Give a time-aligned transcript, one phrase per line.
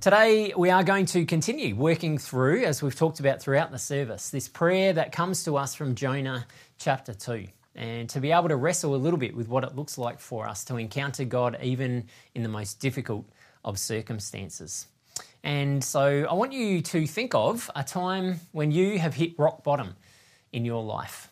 [0.00, 4.30] Today, we are going to continue working through, as we've talked about throughout the service,
[4.30, 6.46] this prayer that comes to us from Jonah
[6.78, 7.46] chapter 2.
[7.74, 10.48] And to be able to wrestle a little bit with what it looks like for
[10.48, 13.26] us to encounter God even in the most difficult
[13.62, 14.86] of circumstances.
[15.44, 19.62] And so, I want you to think of a time when you have hit rock
[19.64, 19.96] bottom
[20.50, 21.28] in your life.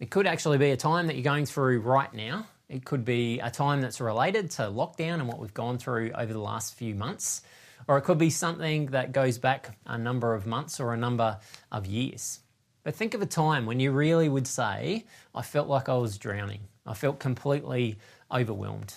[0.00, 2.46] It could actually be a time that you're going through right now.
[2.68, 6.34] It could be a time that's related to lockdown and what we've gone through over
[6.34, 7.40] the last few months
[7.88, 11.38] or it could be something that goes back a number of months or a number
[11.70, 12.40] of years.
[12.84, 16.18] But think of a time when you really would say, I felt like I was
[16.18, 16.62] drowning.
[16.84, 17.98] I felt completely
[18.30, 18.94] overwhelmed.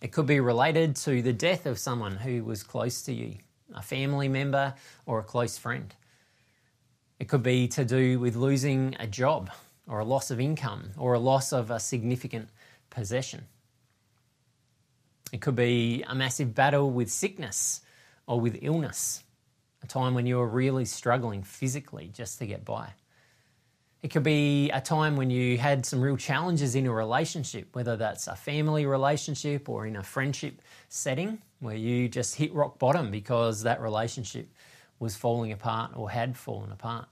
[0.00, 3.36] It could be related to the death of someone who was close to you,
[3.74, 4.74] a family member
[5.06, 5.94] or a close friend.
[7.18, 9.50] It could be to do with losing a job
[9.86, 12.48] or a loss of income or a loss of a significant
[12.90, 13.46] possession.
[15.32, 17.80] It could be a massive battle with sickness
[18.26, 19.24] or with illness,
[19.82, 22.90] a time when you're really struggling physically just to get by.
[24.02, 27.96] It could be a time when you had some real challenges in a relationship, whether
[27.96, 33.10] that's a family relationship or in a friendship setting, where you just hit rock bottom
[33.10, 34.52] because that relationship
[34.98, 37.08] was falling apart or had fallen apart.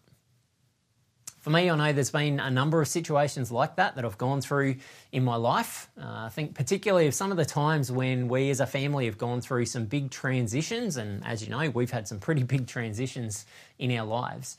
[1.43, 4.41] For me, I know there's been a number of situations like that that I've gone
[4.41, 4.77] through
[5.11, 5.91] in my life.
[6.01, 9.19] Uh, I think, particularly, of some of the times when we as a family have
[9.19, 13.45] gone through some big transitions, and as you know, we've had some pretty big transitions
[13.81, 14.57] in our lives.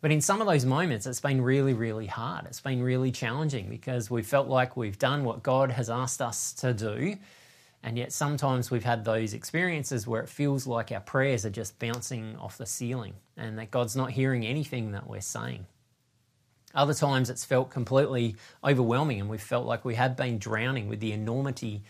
[0.00, 2.46] But in some of those moments, it's been really, really hard.
[2.46, 6.54] It's been really challenging because we felt like we've done what God has asked us
[6.54, 7.18] to do.
[7.82, 11.78] And yet, sometimes we've had those experiences where it feels like our prayers are just
[11.78, 15.66] bouncing off the ceiling and that God's not hearing anything that we're saying.
[16.74, 21.00] Other times it's felt completely overwhelming and we've felt like we have been drowning with
[21.00, 21.82] the enormity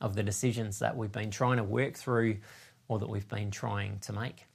[0.00, 2.38] of the decisions that we've been trying to work through
[2.88, 4.46] or that we've been trying to make.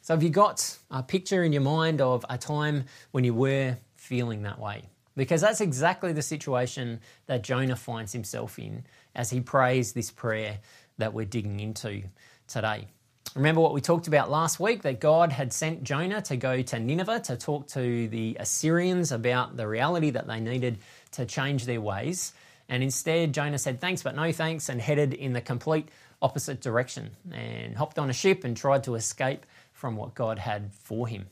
[0.00, 3.76] So, have you got a picture in your mind of a time when you were
[3.96, 4.84] feeling that way?
[5.16, 10.60] Because that's exactly the situation that Jonah finds himself in as he prays this prayer
[10.96, 12.04] that we're digging into
[12.46, 12.86] today.
[13.34, 16.78] Remember what we talked about last week that God had sent Jonah to go to
[16.80, 20.78] Nineveh to talk to the Assyrians about the reality that they needed
[21.12, 22.32] to change their ways.
[22.68, 25.88] And instead, Jonah said thanks, but no thanks, and headed in the complete
[26.20, 30.72] opposite direction and hopped on a ship and tried to escape from what God had
[30.72, 31.26] for him.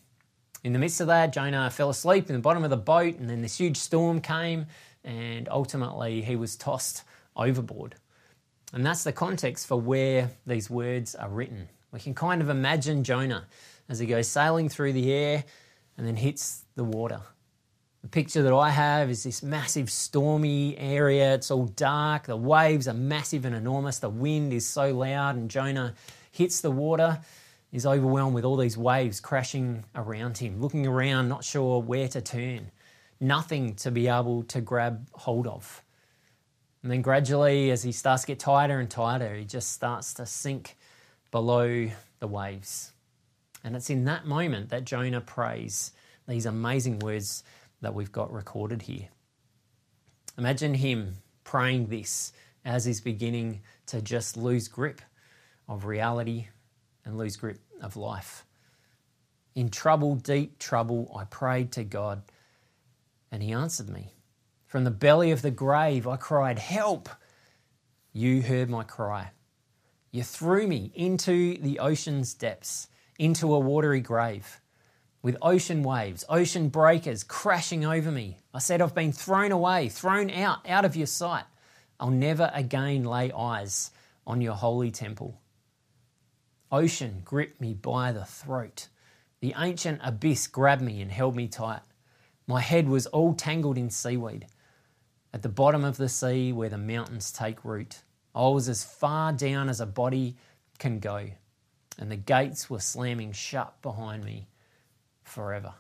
[0.63, 3.29] In the midst of that, Jonah fell asleep in the bottom of the boat, and
[3.29, 4.67] then this huge storm came,
[5.03, 7.03] and ultimately he was tossed
[7.35, 7.97] overboard.
[8.73, 11.69] And that's the context for where these words are written.
[11.97, 13.47] We can kind of imagine Jonah
[13.89, 15.45] as he goes sailing through the air
[15.97, 17.23] and then hits the water.
[18.03, 21.33] The picture that I have is this massive stormy area.
[21.33, 22.27] It's all dark.
[22.27, 23.99] The waves are massive and enormous.
[23.99, 25.95] The wind is so loud, and Jonah
[26.33, 27.19] hits the water.
[27.71, 32.21] He's overwhelmed with all these waves crashing around him, looking around, not sure where to
[32.21, 32.73] turn,
[33.21, 35.83] nothing to be able to grab hold of.
[36.83, 40.27] And then gradually, as he starts to get tighter and tighter, he just starts to
[40.27, 40.77] sink
[41.31, 42.93] below the waves.
[43.65, 45.93] And it's in that moment that Jonah prays
[46.29, 47.45] these amazing words
[47.81, 49.09] that we've got recorded here.
[50.39, 52.33] Imagine him praying this
[52.65, 55.01] as he's beginning to just lose grip
[55.69, 56.49] of reality
[57.05, 58.45] and lose grip of life.
[59.55, 62.23] In trouble, deep trouble, I prayed to God
[63.33, 64.13] and he answered me.
[64.67, 67.09] From the belly of the grave, I cried, Help!
[68.13, 69.31] You heard my cry.
[70.17, 72.89] You threw me into the ocean's depths,
[73.19, 74.63] into a watery grave,
[75.21, 78.39] with ocean waves, ocean breakers crashing over me.
[78.55, 81.45] I said, I've been thrown away, thrown out, out of your sight.
[82.01, 83.91] I'll never again lay eyes
[84.27, 85.39] on your holy temple.
[86.73, 88.89] Ocean gripped me by the throat.
[89.41, 91.83] The ancient abyss grabbed me and held me tight.
[92.47, 94.47] My head was all tangled in seaweed.
[95.35, 98.01] At the bottom of the sea, where the mountains take root,
[98.37, 100.37] I was as far down as a body
[100.79, 101.31] can go,
[101.99, 104.47] and the gates were slamming shut behind me
[105.23, 105.73] forever.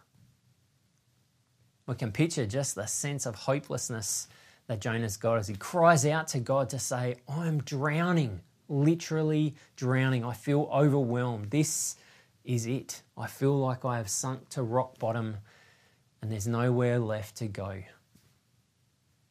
[1.86, 4.28] We can picture just the sense of hopelessness
[4.68, 10.24] that Jonah's got as he cries out to God to say, I'm drowning, literally drowning.
[10.24, 11.50] I feel overwhelmed.
[11.50, 11.96] This
[12.42, 13.02] is it.
[13.18, 15.36] I feel like I have sunk to rock bottom
[16.22, 17.82] and there's nowhere left to go.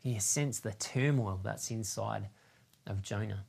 [0.01, 2.30] Can you sense the turmoil that's inside
[2.87, 3.43] of Jonah.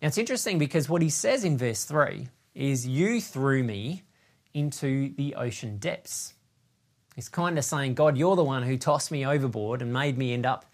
[0.00, 4.02] Now it's interesting because what he says in verse 3 is, You threw me
[4.54, 6.34] into the ocean depths.
[7.14, 10.32] He's kind of saying, God, you're the one who tossed me overboard and made me
[10.32, 10.64] end up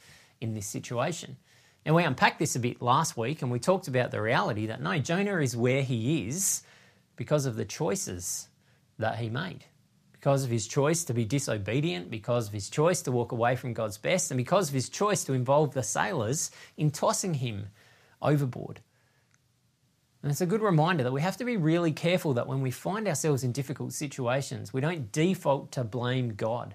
[0.41, 1.37] in this situation.
[1.85, 4.83] And we unpacked this a bit last week and we talked about the reality that
[4.83, 6.63] no, Jonah is where he is
[7.17, 8.49] because of the choices
[8.99, 9.65] that he made.
[10.19, 13.75] Because of his choice to be disobedient, because of his choice to walk away from
[13.75, 17.69] God's best, and because of his choice to involve the sailors in tossing him
[18.21, 18.81] overboard.
[20.23, 22.71] And it's a good reminder that we have to be really careful that when we
[22.71, 26.75] find ourselves in difficult situations, we don't default to blame God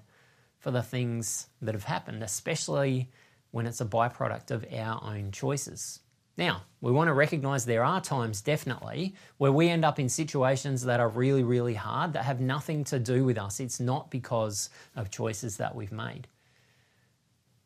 [0.58, 3.10] for the things that have happened, especially
[3.50, 6.00] when it's a byproduct of our own choices.
[6.36, 10.82] Now, we want to recognize there are times, definitely, where we end up in situations
[10.84, 13.60] that are really, really hard that have nothing to do with us.
[13.60, 16.28] It's not because of choices that we've made.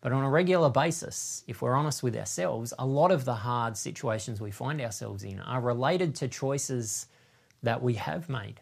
[0.00, 3.76] But on a regular basis, if we're honest with ourselves, a lot of the hard
[3.76, 7.06] situations we find ourselves in are related to choices
[7.62, 8.60] that we have made.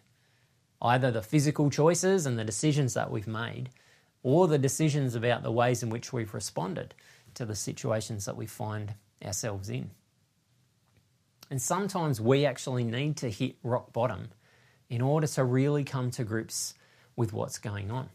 [0.81, 3.71] Either the physical choices and the decisions that we've made,
[4.23, 6.95] or the decisions about the ways in which we've responded
[7.35, 9.91] to the situations that we find ourselves in.
[11.51, 14.31] And sometimes we actually need to hit rock bottom
[14.89, 16.75] in order to really come to grips
[17.17, 18.09] with what's going on.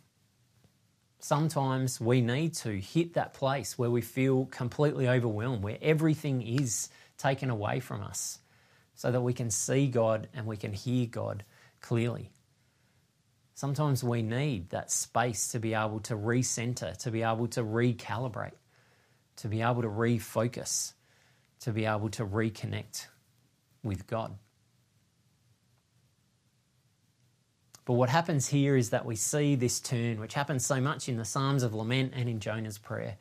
[1.19, 6.89] Sometimes we need to hit that place where we feel completely overwhelmed, where everything is
[7.17, 8.39] taken away from us,
[8.95, 11.43] so that we can see God and we can hear God
[11.81, 12.31] clearly.
[13.53, 18.53] Sometimes we need that space to be able to recenter, to be able to recalibrate,
[19.39, 20.93] to be able to refocus,
[21.61, 23.07] to be able to reconnect
[23.83, 24.37] with God.
[27.85, 31.17] But what happens here is that we see this turn, which happens so much in
[31.17, 33.17] the Psalms of Lament and in Jonah's prayer,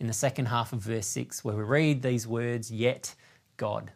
[0.00, 3.14] in the second half of verse 6, where we read these words, yet
[3.56, 3.92] God.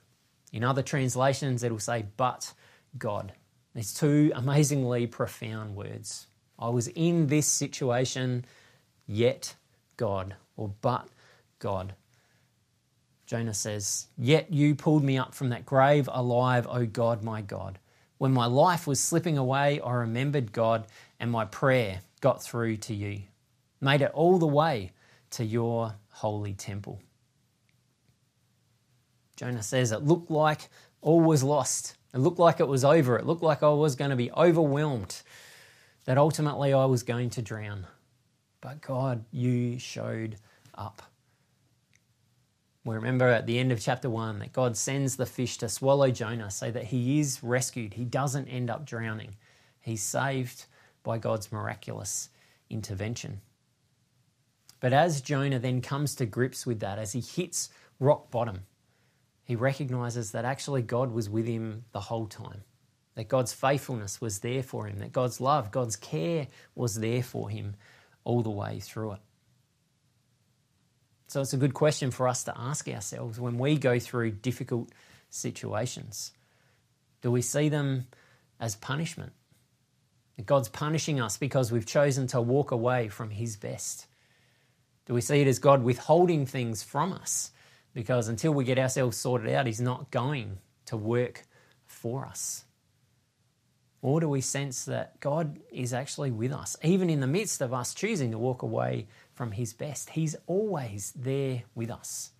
[0.52, 2.52] In other translations, it'll say, but
[2.96, 3.32] God.
[3.74, 6.28] These two amazingly profound words.
[6.58, 8.44] I was in this situation,
[9.06, 9.56] yet
[9.96, 11.08] God, or but
[11.58, 11.94] God.
[13.26, 17.78] Jonah says, Yet you pulled me up from that grave alive, O God, my God.
[18.18, 20.86] When my life was slipping away, I remembered God,
[21.20, 23.22] and my prayer got through to you.
[23.80, 24.92] Made it all the way
[25.30, 27.00] to your holy temple.
[29.36, 30.68] Jonah says, It looked like
[31.02, 31.96] all was lost.
[32.14, 33.18] It looked like it was over.
[33.18, 35.22] It looked like I was going to be overwhelmed,
[36.06, 37.86] that ultimately I was going to drown.
[38.60, 40.36] But God, you showed
[40.74, 41.02] up.
[42.86, 46.08] We remember at the end of chapter 1 that God sends the fish to swallow
[46.12, 47.94] Jonah so that he is rescued.
[47.94, 49.34] He doesn't end up drowning.
[49.80, 50.66] He's saved
[51.02, 52.28] by God's miraculous
[52.70, 53.40] intervention.
[54.78, 58.60] But as Jonah then comes to grips with that, as he hits rock bottom,
[59.42, 62.62] he recognizes that actually God was with him the whole time,
[63.16, 66.46] that God's faithfulness was there for him, that God's love, God's care
[66.76, 67.74] was there for him
[68.22, 69.20] all the way through it.
[71.36, 74.88] So it's a good question for us to ask ourselves when we go through difficult
[75.28, 76.32] situations.
[77.20, 78.06] Do we see them
[78.58, 79.34] as punishment?
[80.38, 84.06] That God's punishing us because we've chosen to walk away from His best?
[85.04, 87.50] Do we see it as God withholding things from us
[87.92, 90.56] because until we get ourselves sorted out, He's not going
[90.86, 91.44] to work
[91.84, 92.64] for us?
[94.00, 97.74] Or do we sense that God is actually with us, even in the midst of
[97.74, 100.10] us choosing to walk away from His best?
[100.10, 102.32] He's always there with us,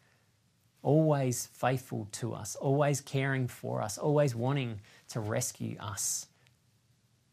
[0.83, 4.81] always faithful to us, always caring for us, always wanting
[5.11, 6.27] to rescue us.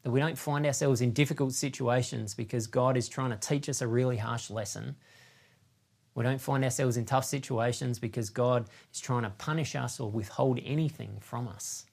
[0.03, 3.81] That we don't find ourselves in difficult situations because God is trying to teach us
[3.81, 4.95] a really harsh lesson
[6.15, 10.11] we don't find ourselves in tough situations because God is trying to punish us or
[10.11, 11.85] withhold anything from us.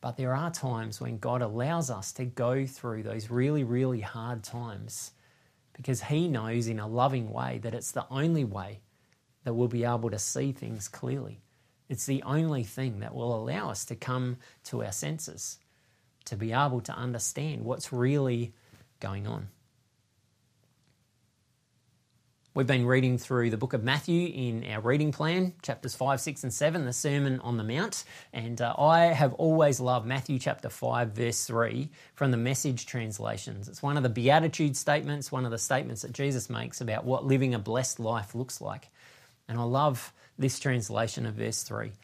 [0.00, 4.42] But there are times when God allows us to go through those really, really hard
[4.42, 5.12] times
[5.72, 8.80] because He knows in a loving way that it's the only way
[9.44, 11.42] that we'll be able to see things clearly.
[11.88, 15.58] It's the only thing that will allow us to come to our senses,
[16.26, 18.54] to be able to understand what's really
[19.00, 19.48] going on.
[22.54, 26.42] We've been reading through the book of Matthew in our reading plan, chapters 5, 6,
[26.42, 28.04] and 7, the Sermon on the Mount.
[28.30, 33.70] And uh, I have always loved Matthew chapter 5, verse 3 from the message translations.
[33.70, 37.24] It's one of the Beatitude statements, one of the statements that Jesus makes about what
[37.24, 38.90] living a blessed life looks like.
[39.48, 41.86] And I love this translation of verse 3.
[41.86, 41.94] It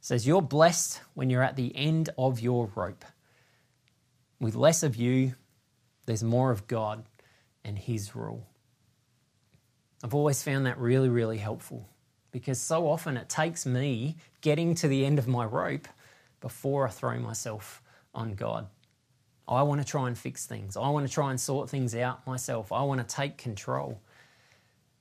[0.00, 3.04] says, You're blessed when you're at the end of your rope.
[4.38, 5.34] With less of you,
[6.04, 7.02] there's more of God
[7.64, 8.46] and His rule.
[10.02, 11.88] I've always found that really, really helpful
[12.30, 15.88] because so often it takes me getting to the end of my rope
[16.40, 17.82] before I throw myself
[18.14, 18.66] on God.
[19.48, 20.76] I want to try and fix things.
[20.76, 22.72] I want to try and sort things out myself.
[22.72, 24.00] I want to take control.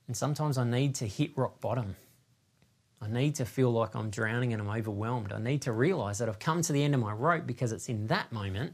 [0.07, 1.95] And sometimes I need to hit rock bottom
[3.05, 5.31] I need to feel like I'm drowning and I'm overwhelmed.
[5.31, 7.89] I need to realize that I've come to the end of my rope because it's
[7.89, 8.73] in that moment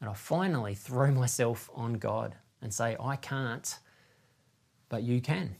[0.00, 3.78] that I finally throw myself on God and say, I can't,
[4.88, 5.56] but you can.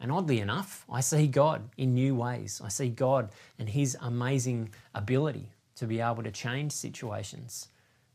[0.00, 2.60] And oddly enough, I see God in new ways.
[2.64, 7.68] I see God and His amazing ability to be able to change situations,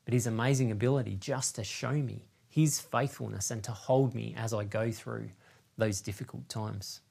[0.04, 4.54] but His amazing ability just to show me His faithfulness and to hold me as
[4.54, 5.30] I go through
[5.78, 7.02] those difficult times.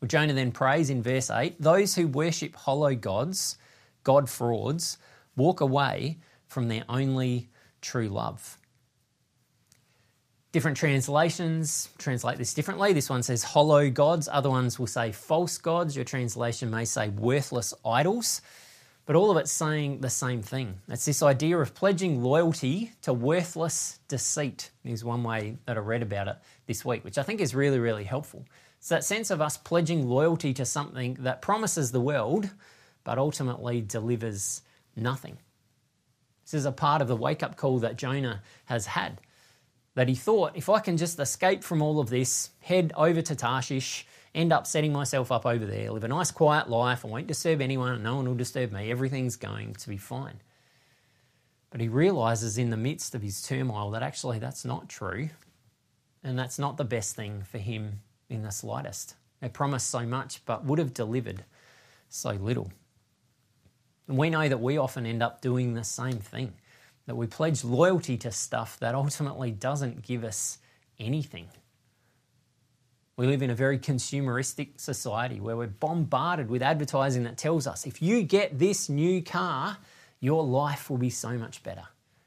[0.00, 3.58] Well, Jonah then prays in verse 8 Those who worship hollow gods,
[4.04, 4.96] God frauds,
[5.36, 7.50] walk away from their only
[7.82, 8.56] true love.
[10.52, 12.92] Different translations translate this differently.
[12.92, 15.94] This one says hollow gods, other ones will say false gods.
[15.94, 18.42] Your translation may say worthless idols.
[19.06, 20.80] But all of it's saying the same thing.
[20.88, 26.02] It's this idea of pledging loyalty to worthless deceit, is one way that I read
[26.02, 28.44] about it this week, which I think is really, really helpful.
[28.78, 32.50] It's that sense of us pledging loyalty to something that promises the world,
[33.04, 34.62] but ultimately delivers
[34.96, 35.38] nothing.
[36.44, 39.20] This is a part of the wake up call that Jonah has had
[40.00, 43.36] that he thought if I can just escape from all of this, head over to
[43.36, 47.26] Tarshish, end up setting myself up over there, live a nice quiet life, I won't
[47.26, 50.40] disturb anyone, no one will disturb me, everything's going to be fine.
[51.68, 55.28] But he realizes in the midst of his turmoil that actually that's not true,
[56.24, 59.16] and that's not the best thing for him in the slightest.
[59.42, 61.44] They promised so much, but would have delivered
[62.08, 62.72] so little.
[64.08, 66.54] And we know that we often end up doing the same thing
[67.10, 70.58] that we pledge loyalty to stuff that ultimately doesn't give us
[71.00, 71.48] anything.
[73.16, 77.84] We live in a very consumeristic society where we're bombarded with advertising that tells us
[77.84, 79.76] if you get this new car,
[80.20, 81.82] your life will be so much better.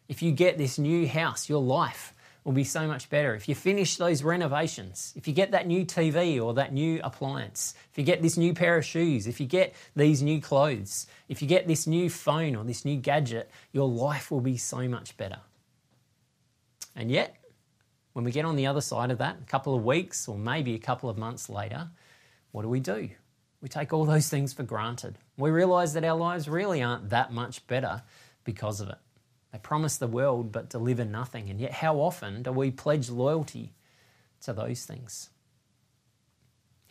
[0.10, 2.14] If you get this new house, your life
[2.44, 3.34] will be so much better.
[3.36, 7.74] If you finish those renovations, if you get that new TV or that new appliance,
[7.92, 11.42] if you get this new pair of shoes, if you get these new clothes, if
[11.42, 15.16] you get this new phone or this new gadget, your life will be so much
[15.16, 15.40] better.
[16.96, 17.38] And yet,
[18.12, 20.76] when we get on the other side of that, a couple of weeks or maybe
[20.76, 21.90] a couple of months later,
[22.52, 23.10] what do we do?
[23.62, 25.18] We take all those things for granted.
[25.38, 28.04] We realize that our lives really aren't that much better
[28.44, 28.98] because of it.
[29.54, 31.50] They promise the world but deliver nothing.
[31.50, 33.72] And yet, how often do we pledge loyalty
[34.42, 35.30] to those things?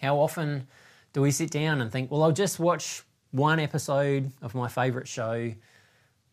[0.01, 0.69] How often
[1.13, 3.03] do we sit down and think, well, I'll just watch
[3.33, 5.53] one episode of my favourite show,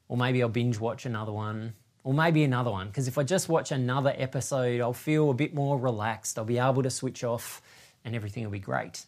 [0.07, 2.87] or maybe I'll binge watch another one, or maybe another one?
[2.87, 6.59] Because if I just watch another episode, I'll feel a bit more relaxed, I'll be
[6.59, 7.61] able to switch off,
[8.05, 9.05] and everything will be great.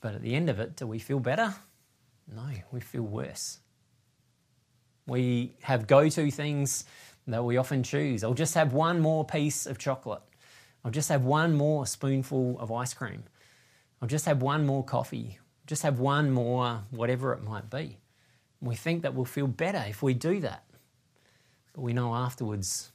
[0.00, 1.54] But at the end of it, do we feel better?
[2.34, 3.58] No, we feel worse.
[5.08, 6.84] We have go to things
[7.26, 8.22] that we often choose.
[8.22, 10.20] I'll just have one more piece of chocolate.
[10.84, 13.24] I'll just have one more spoonful of ice cream.
[14.00, 15.38] I'll just have one more coffee.
[15.66, 17.96] Just have one more, whatever it might be.
[18.60, 20.64] We think that we'll feel better if we do that.
[21.72, 22.92] But we know afterwards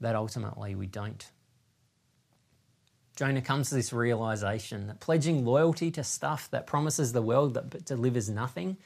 [0.00, 1.30] that ultimately we don't.
[3.16, 7.84] Jonah comes to this realization that pledging loyalty to stuff that promises the world but
[7.86, 8.76] delivers nothing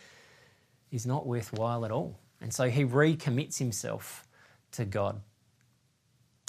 [0.93, 2.21] is not worthwhile at all.
[2.41, 4.27] And so he recommits himself
[4.73, 5.21] to God.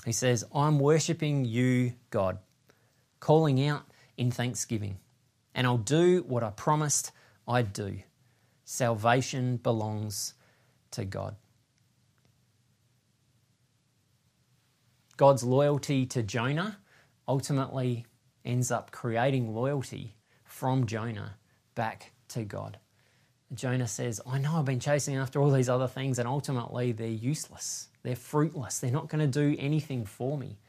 [0.06, 2.40] He says, I'm worshipping you, God,
[3.20, 3.84] calling out
[4.18, 4.98] in thanksgiving,
[5.54, 7.12] and I'll do what I promised
[7.48, 8.00] I'd do.
[8.64, 10.36] Salvation belongs
[10.92, 11.36] to God.
[15.18, 16.78] God's loyalty to Jonah
[17.28, 18.06] ultimately
[18.46, 20.16] ends up creating loyalty
[20.46, 21.36] from Jonah
[21.76, 22.78] back to God.
[23.54, 27.08] Jonah says, I know I've been chasing after all these other things, and ultimately they're
[27.08, 27.88] useless.
[28.04, 28.80] They're fruitless.
[28.80, 30.60] They're not going to do anything for me.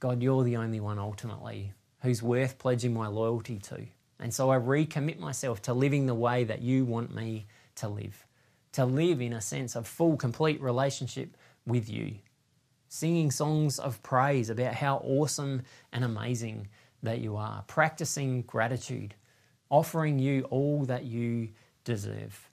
[0.00, 3.86] God, you're the only one ultimately who's worth pledging my loyalty to.
[4.20, 8.26] And so I recommit myself to living the way that you want me to live,
[8.72, 12.16] to live in a sense of full, complete relationship with you,
[12.88, 16.68] singing songs of praise about how awesome and amazing
[17.02, 19.14] that you are, practicing gratitude,
[19.70, 21.48] offering you all that you
[21.88, 22.50] deserve.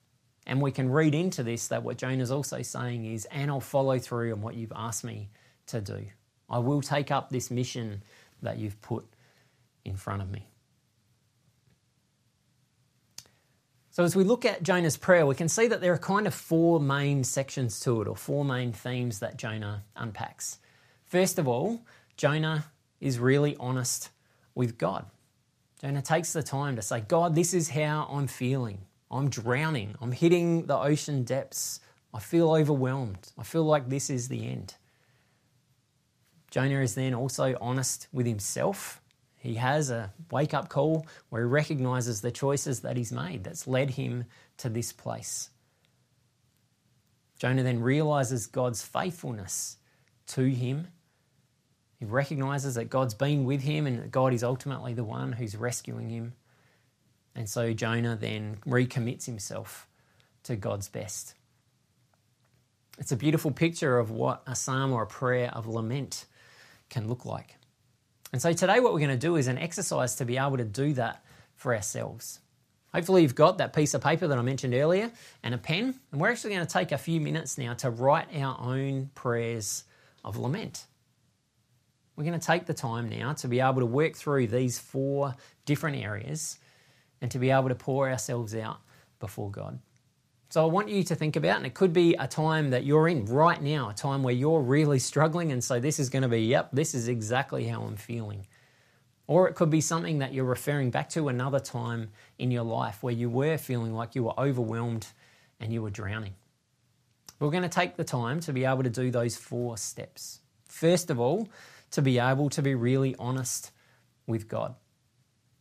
[0.47, 3.99] And we can read into this that what Jonah's also saying is, and I'll follow
[3.99, 5.29] through on what you've asked me
[5.67, 6.05] to do.
[6.49, 8.01] I will take up this mission
[8.41, 9.05] that you've put
[9.83, 10.47] in front of me.
[13.89, 16.33] So, as we look at Jonah's prayer, we can see that there are kind of
[16.33, 20.59] four main sections to it, or four main themes that Jonah unpacks.
[21.05, 21.81] First of all,
[22.17, 22.65] Jonah
[23.01, 24.09] is really honest
[24.53, 25.05] with God.
[25.81, 28.79] Jonah takes the time to say, God, this is how I'm feeling.
[29.15, 29.95] I'm drowning.
[30.01, 31.79] I'm hitting the ocean depths.
[32.13, 33.31] I feel overwhelmed.
[33.37, 34.75] I feel like this is the end.
[36.51, 39.01] Jonah is then also honest with himself.
[39.37, 43.67] He has a wake up call where he recognizes the choices that he's made that's
[43.67, 44.25] led him
[44.57, 45.49] to this place.
[47.37, 49.77] Jonah then realizes God's faithfulness
[50.27, 50.87] to him.
[51.99, 55.55] He recognizes that God's been with him and that God is ultimately the one who's
[55.55, 56.33] rescuing him.
[57.35, 59.87] And so Jonah then recommits himself
[60.43, 61.35] to God's best.
[62.97, 66.25] It's a beautiful picture of what a psalm or a prayer of lament
[66.89, 67.57] can look like.
[68.31, 70.65] And so today, what we're going to do is an exercise to be able to
[70.65, 71.23] do that
[71.55, 72.39] for ourselves.
[72.93, 75.11] Hopefully, you've got that piece of paper that I mentioned earlier
[75.43, 75.95] and a pen.
[76.11, 79.83] And we're actually going to take a few minutes now to write our own prayers
[80.23, 80.85] of lament.
[82.15, 85.35] We're going to take the time now to be able to work through these four
[85.65, 86.57] different areas
[87.21, 88.79] and to be able to pour ourselves out
[89.19, 89.79] before God.
[90.49, 93.07] So I want you to think about, and it could be a time that you're
[93.07, 96.29] in right now, a time where you're really struggling, and so this is going to
[96.29, 98.47] be, yep, this is exactly how I'm feeling.
[99.27, 103.01] Or it could be something that you're referring back to another time in your life
[103.01, 105.07] where you were feeling like you were overwhelmed
[105.59, 106.35] and you were drowning.
[107.39, 110.39] We're going to take the time to be able to do those four steps.
[110.67, 111.49] First of all,
[111.91, 113.71] to be able to be really honest
[114.27, 114.75] with God.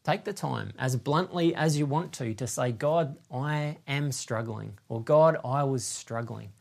[0.05, 4.79] Take the time, as bluntly as you want to, to say, God, I am struggling,
[4.91, 6.53] or God, I was struggling.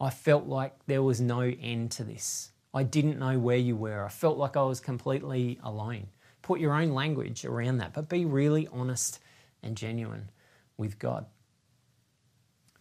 [0.00, 2.52] I felt like there was no end to this.
[2.72, 4.04] I didn't know where you were.
[4.04, 6.06] I felt like I was completely alone.
[6.42, 9.18] Put your own language around that, but be really honest
[9.64, 10.30] and genuine
[10.76, 11.26] with God.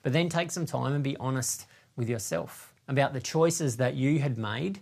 [0.04, 1.66] But then take some time and be honest
[1.96, 4.82] with yourself about the choices that you had made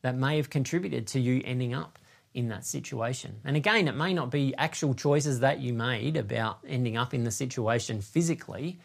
[0.00, 1.98] that may have contributed to you ending up
[2.34, 3.40] in that situation.
[3.44, 7.24] And again, it may not be actual choices that you made about ending up in
[7.24, 8.78] the situation physically,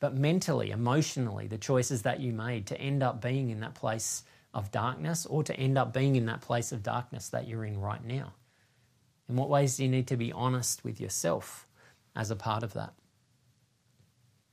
[0.00, 4.22] but mentally, emotionally, the choices that you made to end up being in that place
[4.54, 7.78] of darkness or to end up being in that place of darkness that you're in
[7.78, 8.32] right now.
[9.28, 11.66] In what ways do you need to be honest with yourself
[12.14, 12.94] as a part of that?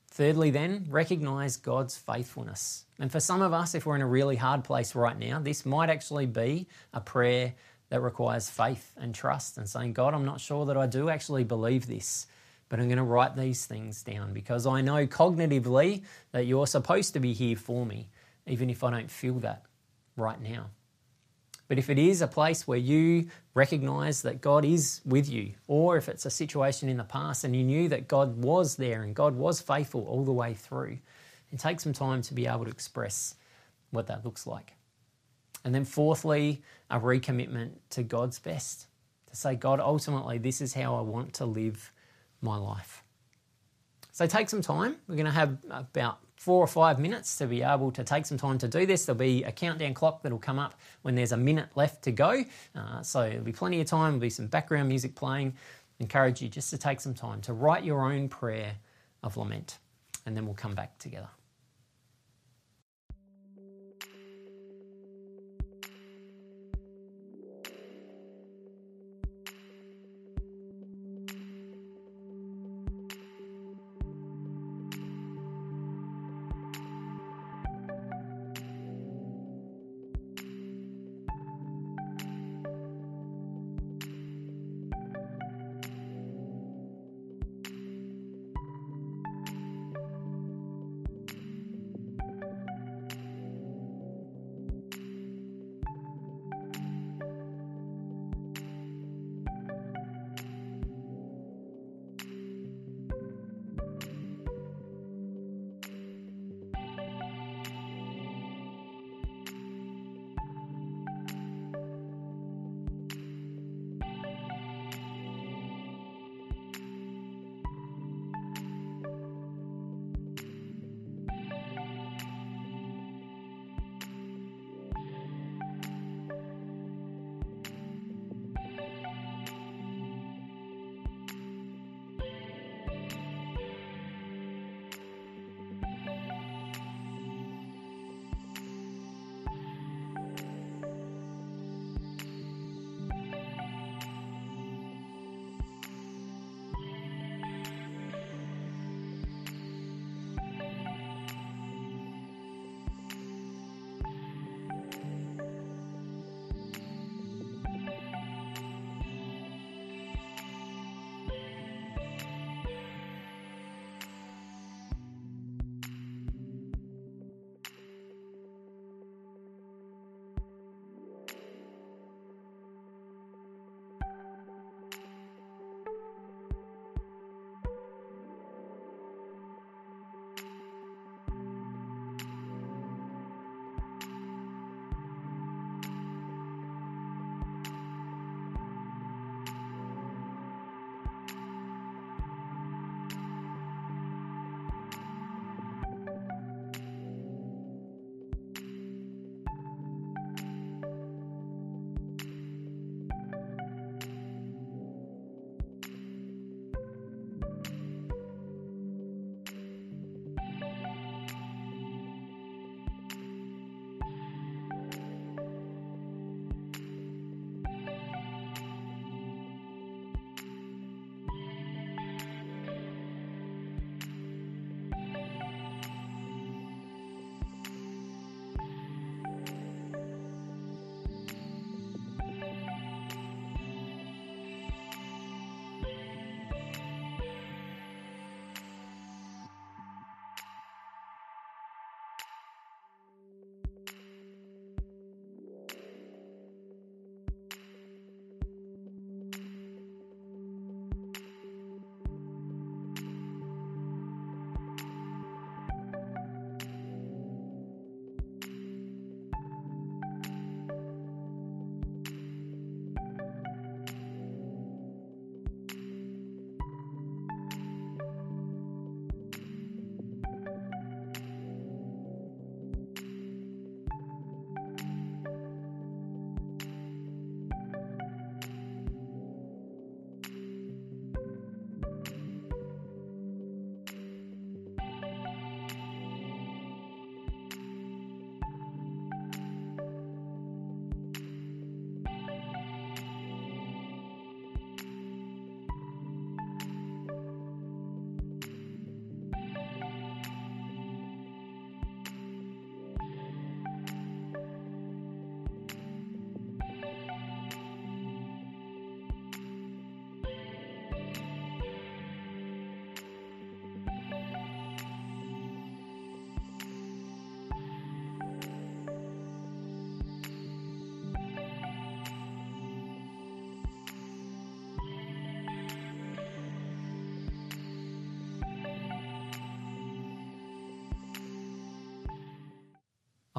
[0.10, 2.86] Thirdly, then, recognize God's faithfulness.
[3.00, 5.66] And for some of us, if we're in a really hard place right now, this
[5.66, 7.56] might actually be a prayer
[7.94, 11.44] that requires faith and trust and saying, God, I'm not sure that I do actually
[11.44, 12.26] believe this,
[12.68, 16.02] but I'm going to write these things down because I know cognitively
[16.32, 18.10] that you're supposed to be here for me,
[18.48, 19.66] even if I don't feel that
[20.18, 20.72] right now.
[21.68, 25.96] But if it is a place where you recognize that God is with you, or
[25.96, 29.14] if it's a situation in the past and you knew that God was there and
[29.14, 30.98] God was faithful all the way through,
[31.52, 33.36] it takes some time to be able to express
[33.92, 34.74] what that looks like.
[35.64, 38.88] And then, fourthly, a recommitment to God's best.
[39.28, 41.92] To say, God, ultimately, this is how I want to live
[42.42, 43.04] my life.
[44.12, 44.98] So take some time.
[45.08, 48.38] We're going to have about four or five minutes to be able to take some
[48.38, 49.06] time to do this.
[49.06, 52.44] There'll be a countdown clock that'll come up when there's a minute left to go.
[52.76, 55.54] Uh, so there'll be plenty of time, there'll be some background music playing.
[56.00, 58.74] encourage you just to take some time to write your own prayer
[59.24, 59.80] of lament,
[60.26, 61.30] and then we'll come back together.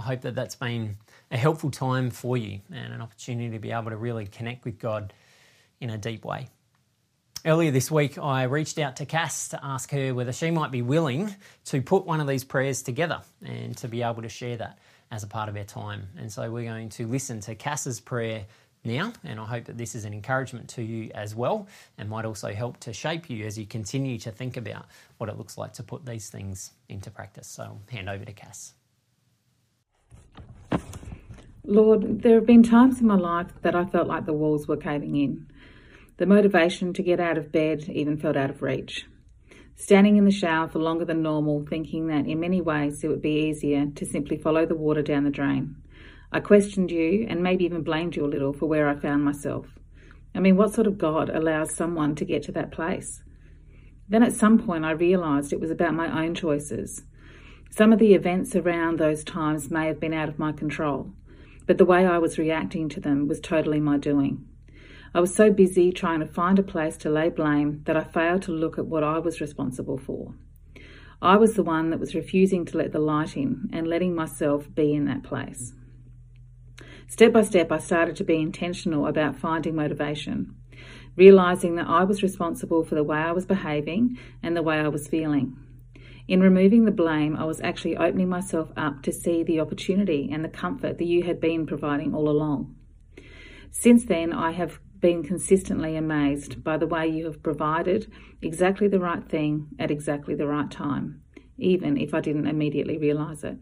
[0.05, 0.97] Hope that that's been
[1.31, 4.79] a helpful time for you and an opportunity to be able to really connect with
[4.79, 5.13] God
[5.81, 6.49] in a deep way.
[7.47, 10.81] Earlier this week, I reached out to Cass to ask her whether she might be
[10.81, 11.35] willing
[11.67, 14.79] to put one of these prayers together and to be able to share that
[15.11, 16.09] as a part of our time.
[16.17, 18.47] And so we're going to listen to Cass's prayer
[18.83, 22.25] now, and I hope that this is an encouragement to you as well and might
[22.25, 24.87] also help to shape you as you continue to think about
[25.19, 27.47] what it looks like to put these things into practice.
[27.47, 28.75] So I'll hand over to Cass.
[31.67, 34.77] Lord, there have been times in my life that I felt like the walls were
[34.77, 35.47] caving in.
[36.19, 39.07] The motivation to get out of bed even felt out of reach.
[39.75, 43.23] Standing in the shower for longer than normal, thinking that in many ways it would
[43.23, 45.77] be easier to simply follow the water down the drain.
[46.31, 49.67] I questioned you and maybe even blamed you a little for where I found myself.
[50.35, 53.23] I mean, what sort of God allows someone to get to that place?
[54.09, 57.05] Then at some point, I realised it was about my own choices.
[57.71, 61.13] Some of the events around those times may have been out of my control,
[61.67, 64.47] but the way I was reacting to them was totally my doing.
[65.15, 68.43] I was so busy trying to find a place to lay blame that I failed
[68.43, 70.35] to look at what I was responsible for.
[71.23, 74.67] I was the one that was refusing to let the light in and letting myself
[74.75, 75.73] be in that place.
[77.07, 80.57] Step by step, I started to be intentional about finding motivation,
[81.17, 84.89] realizing that I was responsible for the way I was behaving and the way I
[84.89, 85.57] was feeling.
[86.27, 90.45] In removing the blame, I was actually opening myself up to see the opportunity and
[90.45, 92.75] the comfort that you had been providing all along.
[93.71, 98.11] Since then, I have been consistently amazed by the way you have provided
[98.41, 101.21] exactly the right thing at exactly the right time,
[101.59, 103.59] even if I didn't immediately realize it.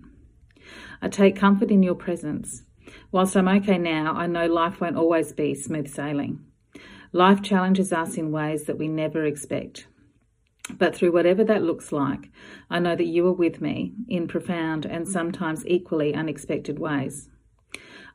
[1.00, 2.62] I take comfort in your presence
[3.10, 6.44] Whilst I'm okay now, I know life won't always be smooth sailing.
[7.12, 9.86] Life challenges us in ways that we never expect.
[10.70, 12.30] But through whatever that looks like,
[12.70, 17.28] I know that you are with me in profound and sometimes equally unexpected ways.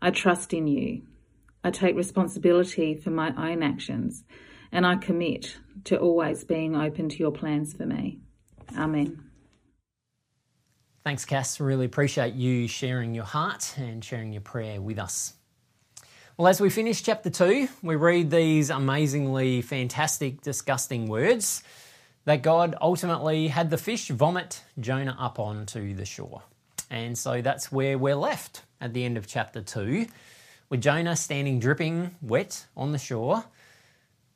[0.02, 1.02] I trust in you.
[1.64, 4.24] I take responsibility for my own actions
[4.72, 8.20] and I commit to always being open to your plans for me.
[8.78, 9.24] Amen.
[11.04, 11.60] Thanks, Cass.
[11.60, 15.34] Really appreciate you sharing your heart and sharing your prayer with us.
[16.38, 21.64] Well, as we finish chapter 2, we read these amazingly fantastic, disgusting words
[22.28, 26.42] that God ultimately had the fish vomit Jonah up onto the shore.
[26.90, 30.06] And so that's where we're left at the end of chapter 2,
[30.70, 33.46] with Jonah standing dripping wet on the shore,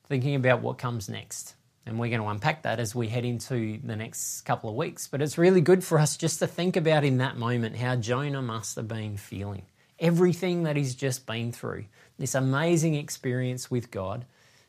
[0.08, 1.54] thinking about what comes next.
[1.84, 5.06] And we're going to unpack that as we head into the next couple of weeks.
[5.06, 8.40] But it's really good for us just to think about in that moment how Jonah
[8.40, 9.66] must have been feeling.
[9.98, 11.84] Everything that he's just been through,
[12.18, 14.24] this amazing experience with God.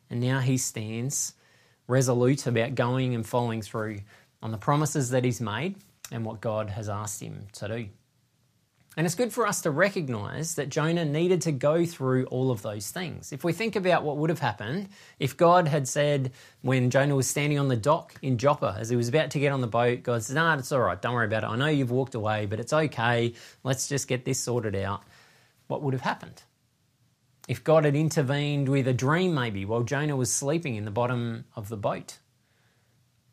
[0.09, 1.35] And now he stands
[1.87, 3.99] resolute about going and following through
[4.41, 5.75] on the promises that he's made
[6.11, 7.89] and what God has asked him to do.
[8.95, 12.61] And it's good for us to recognize that Jonah needed to go through all of
[12.61, 13.31] those things.
[13.33, 17.27] If we think about what would have happened if God had said, when Jonah was
[17.27, 20.03] standing on the dock in Joppa, as he was about to get on the boat,
[20.03, 21.47] God said, Nah, it's all right, don't worry about it.
[21.47, 23.33] I know you've walked away, but it's okay.
[23.63, 25.03] Let's just get this sorted out.
[25.67, 26.43] What would have happened?
[27.47, 31.45] If God had intervened with a dream, maybe, while Jonah was sleeping in the bottom
[31.55, 32.19] of the boat.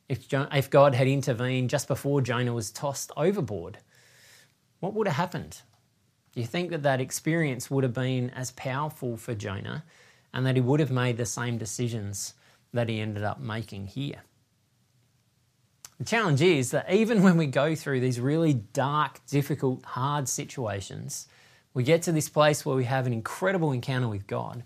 [0.09, 3.79] If, if God had intervened just before Jonah was tossed overboard
[4.81, 5.61] what would have happened?
[6.33, 9.85] Do you think that that experience would have been as powerful for Jonah
[10.33, 12.35] and that he would have made the same decisions
[12.73, 14.23] that he ended up making here?
[15.99, 21.29] The challenge is that even when we go through these really dark, difficult, hard situations,
[21.75, 24.65] we get to this place where we have an incredible encounter with God.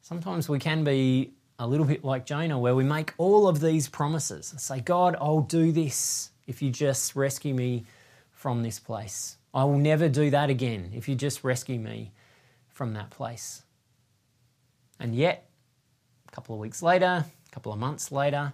[0.00, 3.88] Sometimes we can be a little bit like Jonah, where we make all of these
[3.88, 7.84] promises and say, God, I'll do this if you just rescue me
[8.30, 9.36] from this place.
[9.52, 12.12] I will never do that again if you just rescue me
[12.68, 13.62] from that place.
[15.00, 15.48] And yet,
[16.28, 18.52] a couple of weeks later, a couple of months later,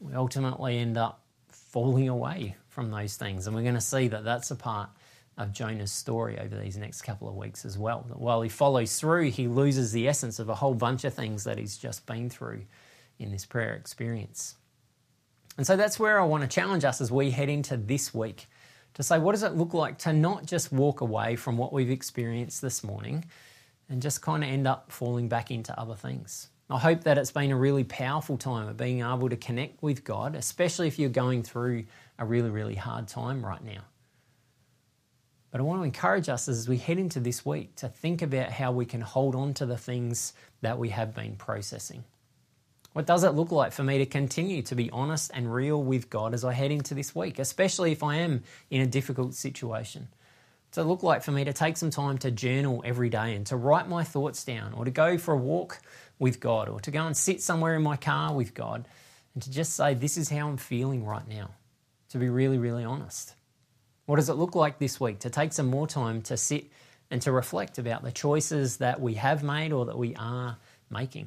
[0.00, 3.46] we ultimately end up falling away from those things.
[3.46, 4.90] And we're going to see that that's a part
[5.38, 8.04] of Jonah's story over these next couple of weeks as well.
[8.08, 11.44] That while he follows through, he loses the essence of a whole bunch of things
[11.44, 12.62] that he's just been through
[13.18, 14.56] in this prayer experience.
[15.56, 18.46] And so that's where I want to challenge us as we head into this week
[18.94, 21.90] to say, what does it look like to not just walk away from what we've
[21.90, 23.24] experienced this morning
[23.88, 26.48] and just kind of end up falling back into other things?
[26.68, 30.02] I hope that it's been a really powerful time of being able to connect with
[30.02, 31.84] God, especially if you're going through
[32.18, 33.82] a really, really hard time right now.
[35.56, 38.52] But I want to encourage us as we head into this week to think about
[38.52, 42.04] how we can hold on to the things that we have been processing.
[42.92, 46.10] What does it look like for me to continue to be honest and real with
[46.10, 50.08] God as I head into this week, especially if I am in a difficult situation?
[50.72, 53.46] Does it look like for me to take some time to journal every day and
[53.46, 55.80] to write my thoughts down, or to go for a walk
[56.18, 58.86] with God, or to go and sit somewhere in my car with God,
[59.32, 61.52] and to just say, This is how I'm feeling right now?
[62.10, 63.35] To be really, really honest.
[64.06, 66.66] What does it look like this week to take some more time to sit
[67.10, 70.56] and to reflect about the choices that we have made or that we are
[70.90, 71.26] making?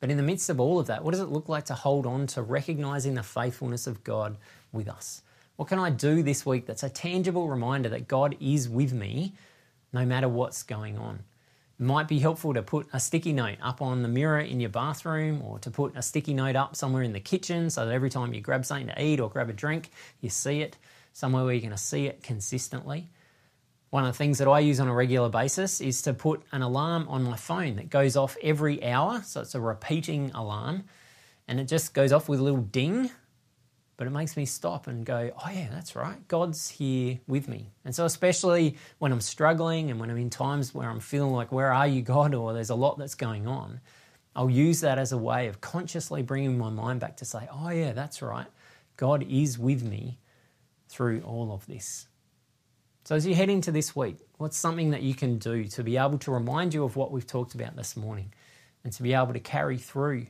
[0.00, 2.06] But in the midst of all of that, what does it look like to hold
[2.06, 4.36] on to recognizing the faithfulness of God
[4.72, 5.22] with us?
[5.56, 9.32] What can I do this week that's a tangible reminder that God is with me
[9.92, 11.20] no matter what's going on?
[11.78, 14.70] It might be helpful to put a sticky note up on the mirror in your
[14.70, 18.08] bathroom or to put a sticky note up somewhere in the kitchen so that every
[18.08, 20.76] time you grab something to eat or grab a drink, you see it
[21.16, 23.08] somewhere where you're going to see it consistently.
[23.88, 26.60] One of the things that I use on a regular basis is to put an
[26.60, 29.22] alarm on my phone that goes off every hour.
[29.24, 30.84] So it's a repeating alarm
[31.48, 33.10] and it just goes off with a little ding,
[33.96, 36.28] but it makes me stop and go, oh, yeah, that's right.
[36.28, 37.70] God's here with me.
[37.86, 41.50] And so, especially when I'm struggling and when I'm in times where I'm feeling like,
[41.50, 42.34] where are you, God?
[42.34, 43.80] Or there's a lot that's going on,
[44.34, 47.70] I'll use that as a way of consciously bringing my mind back to say, oh,
[47.70, 48.48] yeah, that's right.
[48.98, 50.18] God is with me
[50.88, 52.06] through all of this.
[53.04, 55.96] So, as you head into this week, what's something that you can do to be
[55.96, 58.32] able to remind you of what we've talked about this morning
[58.82, 60.26] and to be able to carry through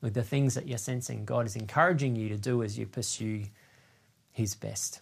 [0.00, 3.42] with the things that you're sensing God is encouraging you to do as you pursue
[4.30, 5.00] His best?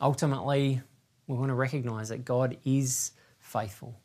[0.00, 0.82] Ultimately,
[1.26, 3.98] we want to recognize that God is faithful,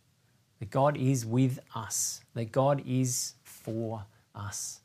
[0.59, 4.79] that God is with us, that God is for us,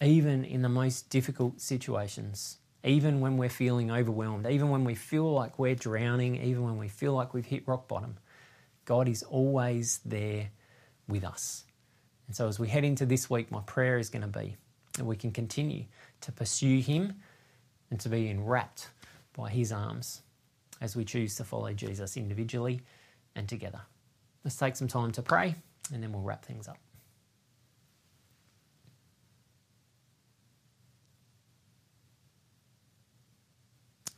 [0.00, 5.32] even in the most difficult situations even when we're feeling overwhelmed, even when we feel
[5.32, 8.16] like we're drowning, even when we feel like we've hit rock bottom,
[8.84, 10.50] God is always there
[11.08, 11.64] with us.
[12.26, 14.56] And so, as we head into this week, my prayer is going to be
[14.94, 15.84] that we can continue
[16.20, 17.14] to pursue Him
[17.90, 18.88] and to be enwrapped
[19.34, 20.22] by His arms
[20.80, 22.80] as we choose to follow Jesus individually
[23.34, 23.80] and together.
[24.44, 25.54] Let's take some time to pray
[25.92, 26.78] and then we'll wrap things up.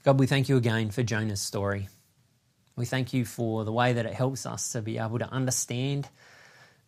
[0.02, 1.90] God, we thank you again for Jonah's story.
[2.74, 6.08] We thank you for the way that it helps us to be able to understand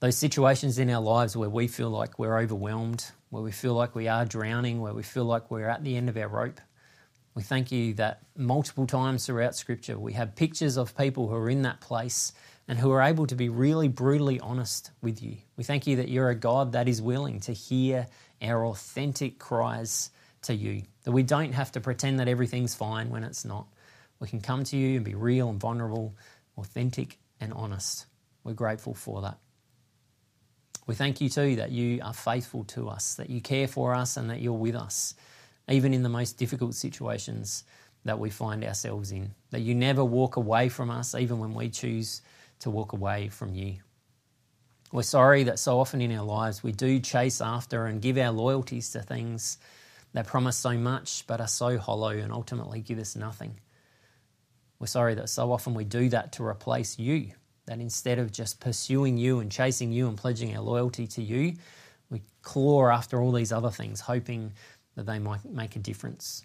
[0.00, 3.94] those situations in our lives where we feel like we're overwhelmed, where we feel like
[3.94, 6.58] we are drowning, where we feel like we're at the end of our rope.
[7.34, 11.50] We thank you that multiple times throughout Scripture we have pictures of people who are
[11.50, 12.32] in that place
[12.66, 15.36] and who are able to be really brutally honest with you.
[15.58, 18.06] We thank you that you're a God that is willing to hear
[18.40, 20.08] our authentic cries
[20.42, 20.84] to you.
[21.04, 23.66] That we don't have to pretend that everything's fine when it's not.
[24.20, 26.14] We can come to you and be real and vulnerable,
[26.56, 28.06] authentic and honest.
[28.44, 29.38] We're grateful for that.
[30.86, 34.16] We thank you too that you are faithful to us, that you care for us,
[34.16, 35.14] and that you're with us,
[35.68, 37.64] even in the most difficult situations
[38.04, 39.34] that we find ourselves in.
[39.50, 42.20] That you never walk away from us, even when we choose
[42.60, 43.76] to walk away from you.
[44.92, 48.30] We're sorry that so often in our lives we do chase after and give our
[48.30, 49.56] loyalties to things
[50.12, 53.58] they promise so much but are so hollow and ultimately give us nothing.
[54.78, 57.32] We're sorry that so often we do that to replace you,
[57.66, 61.54] that instead of just pursuing you and chasing you and pledging our loyalty to you,
[62.10, 64.52] we claw after all these other things, hoping
[64.96, 66.44] that they might make a difference.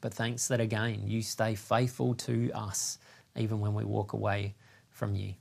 [0.00, 2.98] But thanks that again, you stay faithful to us
[3.36, 4.54] even when we walk away
[4.90, 5.34] from you.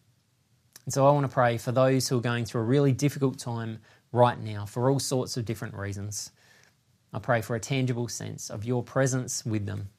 [0.86, 3.38] And so I want to pray for those who are going through a really difficult
[3.38, 3.79] time
[4.12, 6.31] right now for all sorts of different reasons.
[7.17, 9.89] I pray for a tangible sense of your presence with them,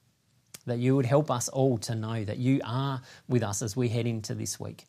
[0.67, 3.89] that you would help us all to know that you are with us as we
[3.89, 4.87] head into this week,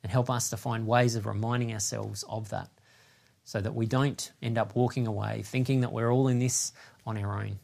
[0.00, 2.70] and help us to find ways of reminding ourselves of that
[3.42, 6.72] so that we don't end up walking away thinking that we're all in this
[7.04, 7.58] on our own.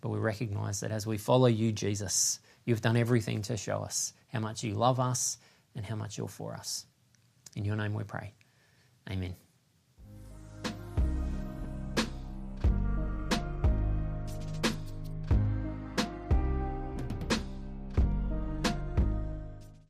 [0.00, 4.12] But we recognize that as we follow you, Jesus, you've done everything to show us
[4.32, 5.38] how much you love us
[5.74, 6.86] and how much you're for us.
[7.56, 8.32] In your name we pray.
[9.10, 9.34] Amen.